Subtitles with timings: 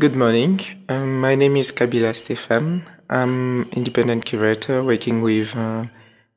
[0.00, 0.58] Good morning.
[0.88, 2.82] Um, my name is Kabila Stefan.
[3.10, 5.84] I'm independent curator working with uh,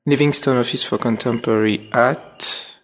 [0.05, 2.77] Livingstone Office for Contemporary Art,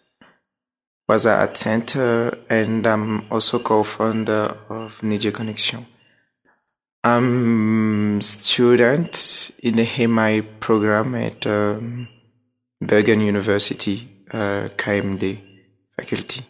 [1.10, 5.86] Waza Art Center, and I'm also co-founder of Niger Connection.
[7.04, 12.08] I'm student in the HEMI program at um,
[12.80, 15.38] Bergen University, uh, KMD
[16.00, 16.46] faculty.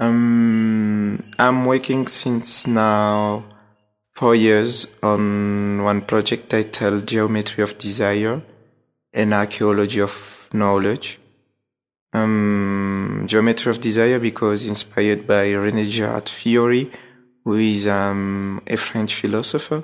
[0.00, 3.42] Um, I'm working since now
[4.14, 8.40] four years on one project titled Geometry of Desire
[9.12, 11.18] and Archaeology of Knowledge.
[12.12, 16.90] Um, Geometry of Desire because inspired by René Girard theory,
[17.44, 19.82] who is um, a French philosopher.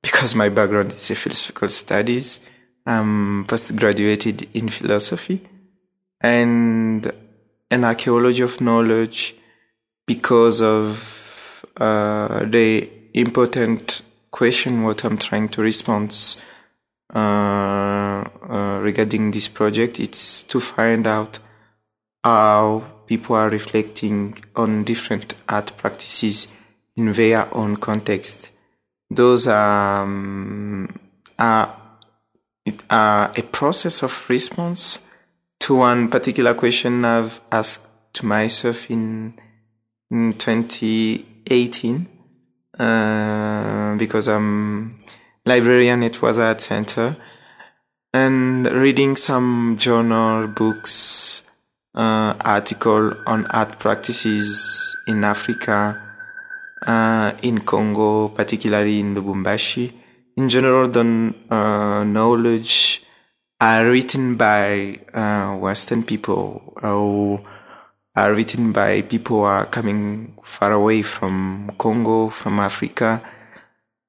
[0.00, 2.48] Because my background is in philosophical studies,
[2.86, 5.40] I'm postgraduated in philosophy
[6.20, 7.10] and
[7.70, 9.34] an archaeology of knowledge
[10.10, 14.02] because of uh, the important
[14.32, 16.10] question what I'm trying to respond
[17.14, 20.00] uh, uh, regarding this project.
[20.00, 21.38] It's to find out
[22.24, 26.48] how people are reflecting on different art practices
[26.96, 28.50] in their own context.
[29.10, 30.92] Those are, um,
[31.38, 31.72] are,
[32.90, 35.04] are a process of response
[35.60, 39.34] to one particular question I've asked to myself in
[40.10, 42.06] in 2018
[42.78, 44.96] uh, because I'm
[45.46, 47.16] librarian at Waza Center
[48.12, 51.44] and reading some journal books
[51.94, 56.00] uh, article on art practices in Africa
[56.86, 59.92] uh, in Congo particularly in Lubumbashi.
[60.36, 63.02] In general the uh, knowledge
[63.60, 67.40] are written by uh, Western people or
[68.20, 73.22] are written by people who are coming far away from Congo, from Africa.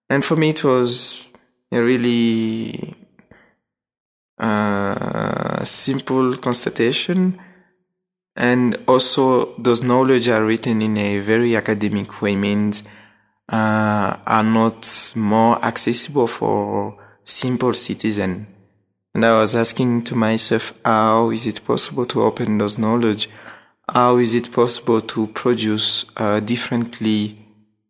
[0.10, 1.30] And for me, it was
[1.72, 2.94] a really
[4.38, 7.40] uh, simple constatation.
[8.36, 12.84] And also, those knowledge are written in a very academic way, means
[13.48, 18.48] uh, are not more accessible for simple citizen.
[19.14, 23.30] And I was asking to myself, how is it possible to open those knowledge
[23.94, 27.38] how is it possible to produce uh, differently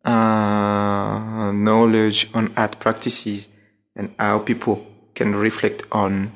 [0.04, 3.48] uh, knowledge on art practices
[3.94, 6.32] and how people can reflect on?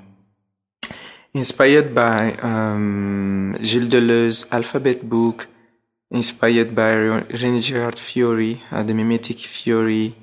[1.35, 5.49] Inspired by um, Gilles Deleuze alphabet book
[6.11, 6.93] inspired by
[7.35, 10.15] René Girard theory uh, the mimetic theory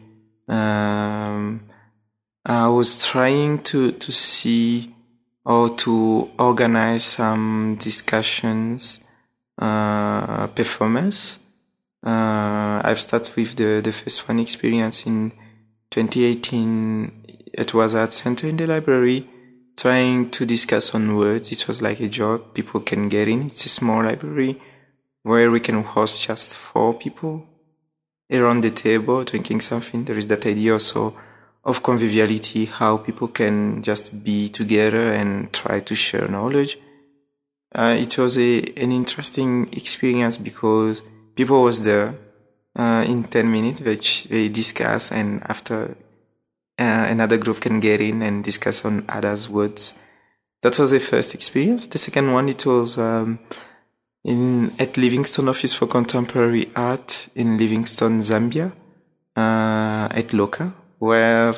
[0.47, 1.61] um,
[2.45, 4.89] I was trying to to see
[5.45, 9.02] how to organize some discussions
[9.57, 11.39] performance.
[12.05, 15.31] Uh, I've started with the, the first one experience in
[15.91, 17.11] 2018.
[17.53, 19.25] It was at Center in the library,
[19.77, 21.51] trying to discuss on words.
[21.51, 23.43] It was like a job people can get in.
[23.43, 24.57] It's a small library
[25.23, 27.47] where we can host just four people
[28.31, 30.03] around the table drinking something.
[30.05, 31.17] There is that idea also
[31.63, 36.77] of conviviality, how people can just be together and try to share knowledge.
[37.75, 41.01] Uh, it was a an interesting experience because
[41.35, 42.13] people was there
[42.75, 45.95] uh, in 10 minutes which they discuss and after
[46.79, 49.99] uh, another group can get in and discuss on others words.
[50.61, 51.87] That was the first experience.
[51.87, 53.39] The second one it was um,
[54.23, 58.71] in at livingstone office for contemporary art in livingstone zambia
[59.35, 61.53] uh, at loca where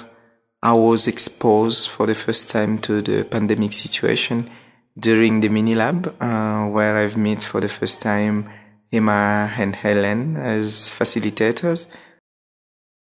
[0.63, 4.49] i was exposed for the first time to the pandemic situation
[4.97, 8.50] during the mini lab uh, where I've met for the first time
[8.91, 11.88] Emma and Helen as facilitators